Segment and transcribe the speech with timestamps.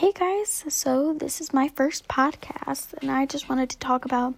[0.00, 4.32] Hey guys, so this is my first podcast, and I just wanted to talk about,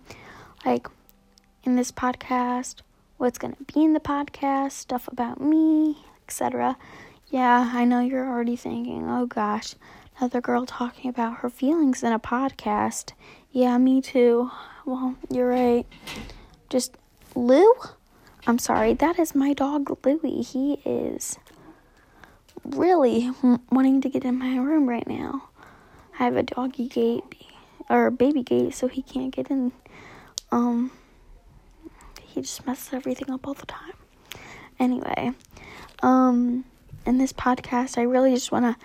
[0.67, 0.89] like,
[1.63, 2.81] in this podcast,
[3.17, 6.77] what's gonna be in the podcast, stuff about me, etc.
[7.29, 9.77] Yeah, I know you're already thinking, oh gosh,
[10.19, 13.13] another girl talking about her feelings in a podcast.
[13.53, 14.51] Yeah, me too.
[14.85, 15.87] Well, you're right.
[16.71, 16.97] Just
[17.37, 17.73] Lou?
[18.49, 20.43] I'm sorry, that is my dog Louie.
[20.43, 21.39] He is
[22.65, 23.31] really
[23.71, 25.51] wanting to get in my room right now.
[26.23, 27.25] I have a doggy gate
[27.91, 29.73] or a baby gate, so he can't get in.
[30.53, 30.93] Um,
[32.23, 33.95] he just messes everything up all the time.
[34.79, 35.33] Anyway,
[36.01, 36.65] um,
[37.05, 38.77] in this podcast, I really just want to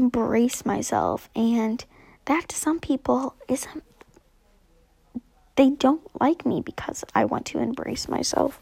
[0.00, 1.84] embrace myself, and
[2.24, 3.84] that to some people isn't.
[5.56, 8.58] They don't like me because I want to embrace myself.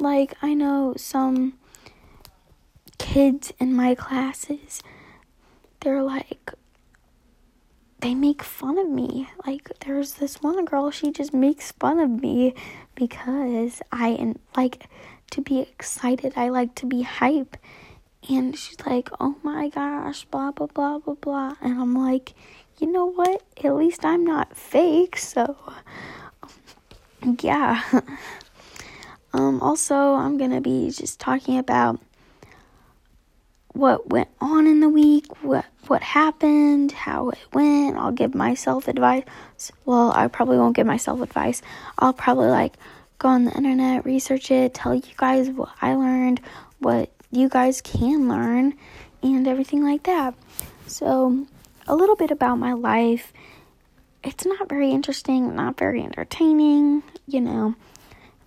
[0.00, 1.52] Like, I know some
[2.98, 4.82] kids in my classes,
[5.78, 6.54] they're like,
[8.02, 9.28] they make fun of me.
[9.46, 12.54] Like, there's this one girl, she just makes fun of me
[12.94, 14.86] because I and like
[15.30, 16.34] to be excited.
[16.36, 17.56] I like to be hype.
[18.28, 21.54] And she's like, oh my gosh, blah, blah, blah, blah, blah.
[21.60, 22.34] And I'm like,
[22.78, 23.42] you know what?
[23.64, 25.16] At least I'm not fake.
[25.16, 25.56] So,
[27.40, 27.82] yeah.
[29.32, 32.00] um, also, I'm going to be just talking about
[33.72, 37.96] what went on in the week, what what happened, how it went.
[37.96, 39.24] I'll give myself advice.
[39.84, 41.62] Well, I probably won't give myself advice.
[41.98, 42.74] I'll probably like
[43.18, 46.40] go on the internet, research it, tell you guys what I learned,
[46.78, 48.74] what you guys can learn,
[49.22, 50.34] and everything like that.
[50.86, 51.46] So,
[51.86, 53.32] a little bit about my life.
[54.24, 57.74] It's not very interesting, not very entertaining, you know,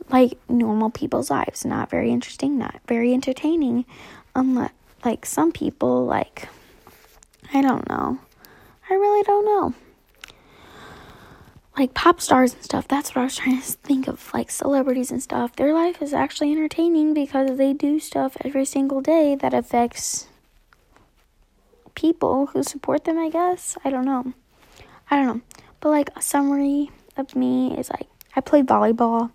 [0.09, 1.65] like normal people's lives.
[1.65, 3.83] Not very interesting, not very entertaining,
[4.35, 4.71] unless
[5.05, 6.49] like some people, like,
[7.53, 8.19] I don't know.
[8.89, 9.73] I really don't know.
[11.77, 14.33] Like pop stars and stuff, that's what I was trying to think of.
[14.33, 15.55] Like celebrities and stuff.
[15.55, 20.27] Their life is actually entertaining because they do stuff every single day that affects
[21.93, 23.77] people who support them, I guess.
[23.83, 24.33] I don't know.
[25.11, 25.41] I don't know.
[25.81, 29.31] But like a summary of me is like I play volleyball.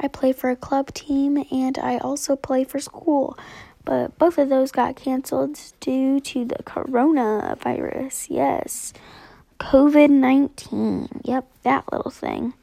[0.00, 3.38] I play for a club team and I also play for school
[3.84, 8.26] but both of those got canceled due to the coronavirus.
[8.30, 8.92] Yes.
[9.60, 11.22] COVID 19.
[11.24, 12.54] Yep, that little thing.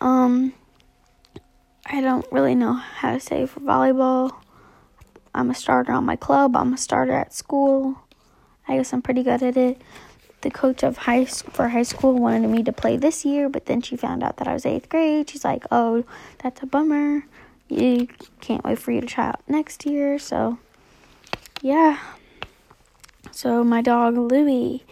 [0.00, 0.54] Um,
[1.86, 4.32] I don't really know how to say for volleyball.
[5.34, 7.96] I'm a starter on my club, I'm a starter at school.
[8.68, 9.80] I guess I'm pretty good at it.
[10.42, 13.80] The coach of high for high school wanted me to play this year, but then
[13.80, 15.30] she found out that I was eighth grade.
[15.30, 16.04] She's like, "Oh,
[16.42, 17.24] that's a bummer."
[17.72, 18.08] You
[18.40, 20.18] can't wait for you to try out next year.
[20.18, 20.58] So,
[21.60, 21.98] yeah.
[23.30, 24.84] So, my dog Louie,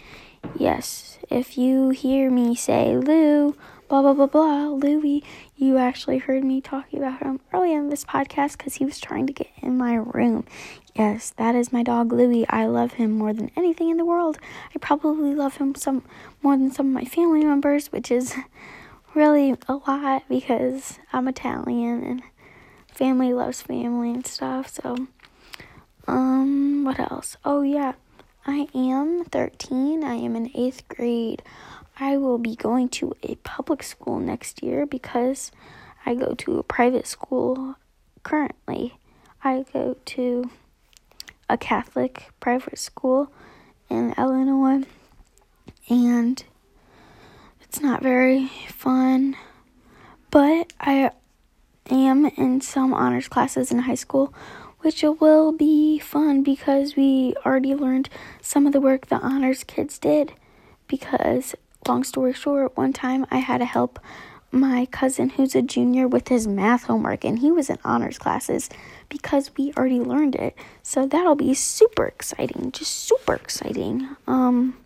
[0.56, 3.54] yes, if you hear me say Lou,
[3.88, 5.22] blah, blah, blah, blah, Louie,
[5.56, 9.26] you actually heard me talking about him earlier in this podcast because he was trying
[9.26, 10.44] to get in my room.
[10.94, 12.46] Yes, that is my dog Louie.
[12.48, 14.38] I love him more than anything in the world.
[14.74, 16.02] I probably love him some
[16.42, 18.34] more than some of my family members, which is
[19.14, 22.22] really a lot because I'm Italian and
[23.00, 24.68] family loves family and stuff.
[24.68, 25.08] So,
[26.06, 27.38] um, what else?
[27.46, 27.94] Oh, yeah.
[28.46, 30.04] I am 13.
[30.04, 31.42] I am in eighth grade.
[31.98, 35.50] I will be going to a public school next year because
[36.04, 37.76] I go to a private school
[38.22, 38.98] currently.
[39.42, 40.50] I go to
[41.48, 43.32] a Catholic private school
[43.88, 44.84] in Illinois,
[45.88, 46.44] and
[47.62, 49.36] it's not very fun.
[50.30, 51.12] But I
[51.88, 54.34] am in some honors classes in high school,
[54.80, 58.08] which will be fun because we already learned
[58.40, 60.32] some of the work the honors kids did.
[60.88, 61.54] Because,
[61.86, 64.00] long story short, one time I had to help
[64.52, 68.68] my cousin who's a junior with his math homework, and he was in honors classes
[69.08, 70.56] because we already learned it.
[70.82, 74.08] So that'll be super exciting, just super exciting.
[74.26, 74.76] Um,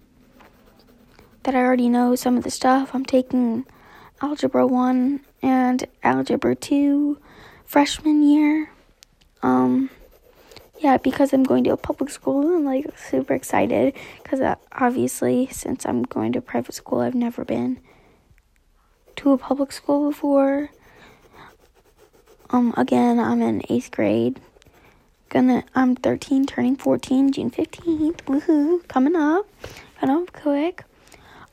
[1.44, 2.94] that I already know some of the stuff.
[2.94, 3.64] I'm taking
[4.20, 7.18] Algebra 1 and Algebra 2
[7.64, 8.70] freshman year.
[9.42, 9.90] Um,
[10.78, 15.48] yeah, because I'm going to a public school, I'm like super excited because uh, obviously,
[15.50, 17.80] since I'm going to private school, I've never been
[19.16, 20.70] to a public school before.
[22.50, 24.40] Um, again, I'm in eighth grade.
[25.28, 28.22] Gonna, I'm 13, turning 14, June 15th.
[28.26, 28.86] Woohoo!
[28.86, 29.46] Coming up,
[29.98, 30.84] coming up quick.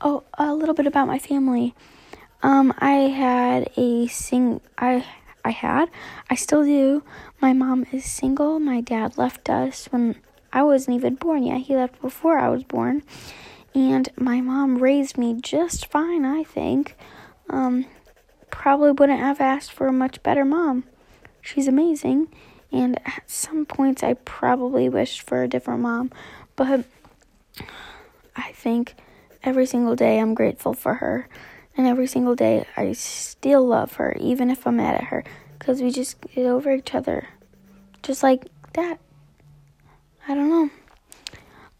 [0.01, 1.73] Oh, a little bit about my family.
[2.43, 4.61] Um, I had a sing.
[4.77, 5.05] I
[5.43, 5.89] I had.
[6.29, 7.03] I still do.
[7.41, 8.59] My mom is single.
[8.59, 10.15] My dad left us when
[10.53, 11.61] I wasn't even born yet.
[11.61, 13.03] He left before I was born,
[13.73, 16.95] And my mom raised me just fine, I think.
[17.49, 17.85] Um,
[18.49, 20.83] probably wouldn't have asked for a much better mom.
[21.41, 22.27] She's amazing.
[22.71, 26.11] And at some points, I probably wished for a different mom.
[26.55, 26.85] But
[28.35, 28.95] I think
[29.43, 31.27] every single day I'm grateful for her.
[31.81, 35.23] And every single day I still love her, even if I'm mad at her.
[35.57, 37.27] Because we just get over each other.
[38.03, 38.99] Just like that.
[40.27, 40.69] I don't know.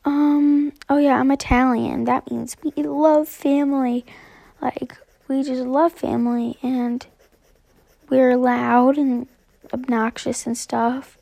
[0.03, 2.06] Um, oh yeah, I'm Italian.
[2.06, 4.03] That means we love family.
[4.59, 7.06] Like, we just love family and
[8.09, 9.27] we're loud and
[9.71, 11.15] obnoxious and stuff.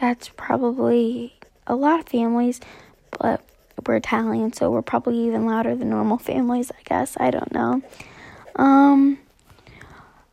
[0.00, 1.34] That's probably
[1.66, 2.58] a lot of families,
[3.10, 3.44] but
[3.86, 7.18] we're Italian, so we're probably even louder than normal families, I guess.
[7.20, 7.82] I don't know.
[8.56, 9.18] Um,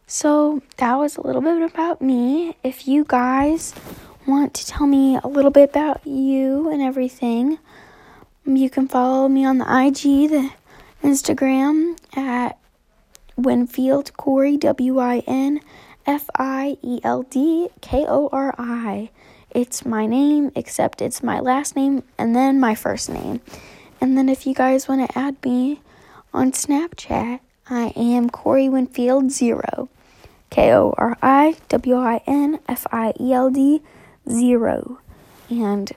[0.07, 2.55] so that was a little bit about me.
[2.63, 3.73] If you guys
[4.27, 7.57] want to tell me a little bit about you and everything,
[8.45, 10.51] you can follow me on the IG, the
[11.03, 12.57] Instagram at
[13.37, 15.61] Winfield Kori, W I N
[16.05, 19.09] F I E L D K O R I.
[19.49, 23.41] It's my name, except it's my last name and then my first name.
[23.99, 25.81] And then if you guys want to add me
[26.33, 27.39] on Snapchat,
[27.71, 29.87] I am Kori Winfield Zero.
[30.49, 33.81] K O R I W I N F I E L D
[34.29, 34.99] Zero.
[35.49, 35.89] And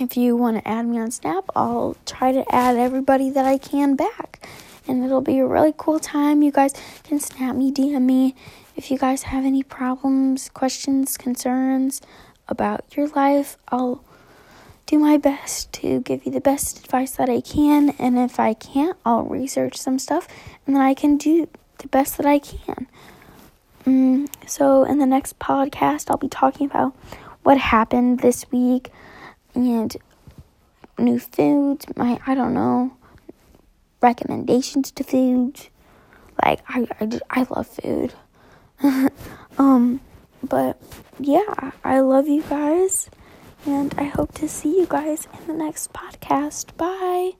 [0.00, 3.56] if you want to add me on Snap, I'll try to add everybody that I
[3.56, 4.48] can back.
[4.88, 6.42] And it'll be a really cool time.
[6.42, 6.74] You guys
[7.04, 8.34] can snap me, DM me
[8.74, 12.02] if you guys have any problems, questions, concerns
[12.48, 13.56] about your life.
[13.68, 14.02] I'll
[14.86, 17.90] do my best to give you the best advice that I can.
[17.98, 20.28] And if I can't, I'll research some stuff
[20.66, 21.48] and then I can do
[21.78, 22.86] the best that I can.
[23.84, 26.94] Mm, so, in the next podcast, I'll be talking about
[27.44, 28.90] what happened this week
[29.54, 29.96] and
[30.98, 32.96] new foods, my, I don't know,
[34.00, 35.70] recommendations to foods.
[36.44, 38.14] Like, I, I, I love food.
[39.58, 40.00] um,
[40.42, 40.80] but
[41.18, 43.08] yeah, I love you guys,
[43.66, 46.76] and I hope to see you guys in the next podcast.
[46.76, 47.32] Bye.